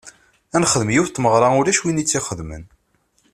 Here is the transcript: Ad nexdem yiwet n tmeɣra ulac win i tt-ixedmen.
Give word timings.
Ad 0.55 0.59
nexdem 0.61 0.89
yiwet 0.91 1.11
n 1.11 1.13
tmeɣra 1.15 1.47
ulac 1.59 1.79
win 1.83 2.01
i 2.01 2.03
tt-ixedmen. 2.05 2.63